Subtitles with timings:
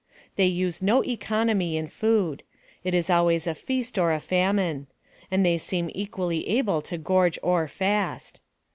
[0.35, 2.41] They use no economy in food.
[2.83, 4.87] It is always a feast or a famine;
[5.29, 8.41] and they seem equally able to gorge or fast.